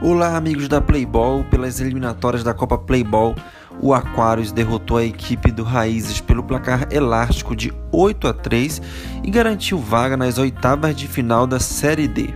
Olá, 0.00 0.36
amigos 0.36 0.68
da 0.68 0.80
Playball. 0.80 1.42
Pelas 1.50 1.80
eliminatórias 1.80 2.44
da 2.44 2.54
Copa 2.54 2.78
Playball, 2.78 3.34
o 3.80 3.92
Aquarius 3.92 4.52
derrotou 4.52 4.96
a 4.96 5.04
equipe 5.04 5.50
do 5.50 5.64
Raízes 5.64 6.20
pelo 6.20 6.44
placar 6.44 6.86
elástico 6.92 7.56
de 7.56 7.72
8 7.90 8.28
a 8.28 8.32
3 8.32 8.80
e 9.24 9.30
garantiu 9.30 9.76
vaga 9.76 10.16
nas 10.16 10.38
oitavas 10.38 10.94
de 10.94 11.08
final 11.08 11.48
da 11.48 11.58
Série 11.58 12.06
D. 12.06 12.32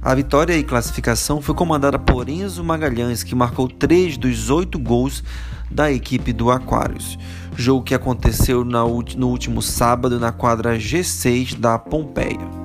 A 0.00 0.14
vitória 0.14 0.56
e 0.56 0.64
classificação 0.64 1.42
foi 1.42 1.54
comandada 1.54 1.98
por 1.98 2.30
Enzo 2.30 2.64
Magalhães, 2.64 3.22
que 3.22 3.34
marcou 3.34 3.68
três 3.68 4.16
dos 4.16 4.48
oito 4.48 4.78
gols 4.78 5.22
da 5.70 5.92
equipe 5.92 6.32
do 6.32 6.50
Aquarius. 6.50 7.18
Jogo 7.54 7.84
que 7.84 7.94
aconteceu 7.94 8.64
no 8.64 9.26
último 9.26 9.60
sábado 9.60 10.18
na 10.18 10.32
quadra 10.32 10.78
G6 10.78 11.56
da 11.56 11.78
Pompeia. 11.78 12.59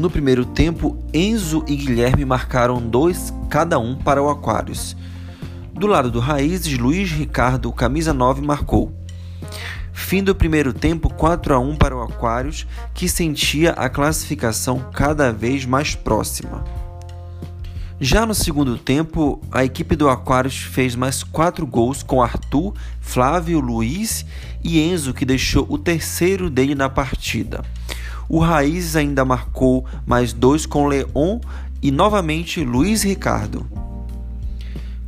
No 0.00 0.08
primeiro 0.08 0.46
tempo, 0.46 0.96
Enzo 1.12 1.62
e 1.68 1.76
Guilherme 1.76 2.24
marcaram 2.24 2.80
dois 2.80 3.34
cada 3.50 3.78
um 3.78 3.94
para 3.94 4.22
o 4.22 4.30
Aquários. 4.30 4.96
Do 5.74 5.86
lado 5.86 6.10
do 6.10 6.18
Raízes, 6.18 6.78
Luiz 6.78 7.10
Ricardo, 7.10 7.70
camisa 7.70 8.14
9, 8.14 8.40
marcou. 8.40 8.94
Fim 9.92 10.24
do 10.24 10.34
primeiro 10.34 10.72
tempo, 10.72 11.12
4 11.12 11.54
a 11.54 11.58
1 11.58 11.76
para 11.76 11.94
o 11.94 12.00
Aquários, 12.00 12.66
que 12.94 13.10
sentia 13.10 13.72
a 13.72 13.90
classificação 13.90 14.90
cada 14.90 15.34
vez 15.34 15.66
mais 15.66 15.94
próxima. 15.94 16.64
Já 18.00 18.24
no 18.24 18.34
segundo 18.34 18.78
tempo, 18.78 19.38
a 19.52 19.66
equipe 19.66 19.94
do 19.94 20.08
Aquários 20.08 20.56
fez 20.56 20.96
mais 20.96 21.22
quatro 21.22 21.66
gols 21.66 22.02
com 22.02 22.22
Arthur, 22.22 22.72
Flávio, 23.02 23.60
Luiz 23.60 24.24
e 24.64 24.80
Enzo, 24.80 25.12
que 25.12 25.26
deixou 25.26 25.66
o 25.68 25.76
terceiro 25.76 26.48
dele 26.48 26.74
na 26.74 26.88
partida. 26.88 27.62
O 28.32 28.38
Raízes 28.38 28.94
ainda 28.94 29.24
marcou 29.24 29.84
mais 30.06 30.32
dois 30.32 30.64
com 30.64 30.86
Leon 30.86 31.40
e 31.82 31.90
novamente 31.90 32.62
Luiz 32.62 33.02
Ricardo. 33.02 33.66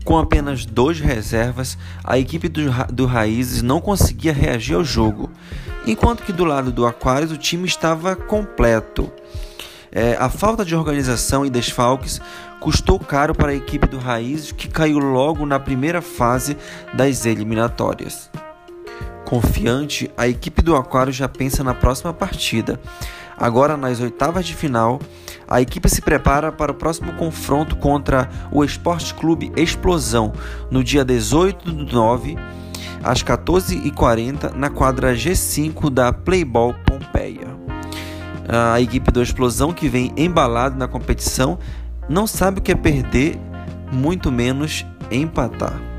Com 0.05 0.19
apenas 0.19 0.67
dois 0.67 0.99
reservas, 0.99 1.79
a 2.03 2.19
equipe 2.19 2.49
do, 2.49 2.63
do 2.93 3.07
Raízes 3.07 3.63
não 3.63 3.81
conseguia 3.81 4.33
reagir 4.33 4.75
ao 4.75 4.83
jogo, 4.83 5.31
enquanto 5.87 6.25
que 6.25 6.33
do 6.33 6.45
lado 6.45 6.73
do 6.73 6.85
Aquários 6.85 7.31
o 7.31 7.37
time 7.37 7.65
estava 7.65 8.17
completo. 8.17 9.09
É, 9.93 10.17
a 10.19 10.29
falta 10.29 10.65
de 10.65 10.75
organização 10.75 11.47
e 11.47 11.51
desfalques 11.51 12.21
custou 12.59 12.99
caro 12.99 13.37
para 13.37 13.53
a 13.53 13.55
equipe 13.55 13.87
do 13.87 13.99
Raízes, 13.99 14.51
que 14.51 14.67
caiu 14.67 14.99
logo 14.99 15.47
na 15.47 15.61
primeira 15.61 16.03
fase 16.03 16.57
das 16.93 17.25
eliminatórias. 17.25 18.32
Confiante, 19.33 20.11
a 20.15 20.29
equipe 20.29 20.61
do 20.61 20.77
Aquário 20.77 21.11
já 21.11 21.27
pensa 21.27 21.65
na 21.65 21.73
próxima 21.73 22.13
partida. 22.13 22.79
Agora, 23.35 23.79
nas 23.79 23.99
oitavas 23.99 24.45
de 24.45 24.55
final, 24.55 25.01
a 25.49 25.59
equipe 25.59 25.89
se 25.89 26.03
prepara 26.03 26.53
para 26.53 26.71
o 26.71 26.75
próximo 26.75 27.15
confronto 27.15 27.77
contra 27.77 28.29
o 28.51 28.63
Esporte 28.63 29.15
Clube 29.15 29.51
Explosão, 29.57 30.35
no 30.71 30.85
dia 30.85 31.03
18 31.03 31.73
do 31.73 31.95
9, 31.95 32.37
às 33.03 33.23
14h40, 33.23 34.53
na 34.53 34.69
quadra 34.69 35.15
G5 35.15 35.89
da 35.89 36.13
Playball 36.13 36.75
Pompeia. 36.85 37.57
A 38.47 38.83
equipe 38.83 39.11
do 39.11 39.23
Explosão, 39.23 39.73
que 39.73 39.89
vem 39.89 40.13
embalado 40.15 40.77
na 40.77 40.87
competição, 40.87 41.59
não 42.07 42.27
sabe 42.27 42.59
o 42.59 42.63
que 42.63 42.73
é 42.73 42.77
perder, 42.77 43.41
muito 43.91 44.31
menos 44.31 44.85
empatar. 45.11 45.92